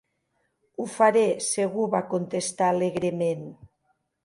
"Ho 0.77 0.87
faré, 0.93 1.21
segur", 1.49 1.85
va 1.97 2.03
contestar 2.15 2.73
alegrement. 2.73 3.49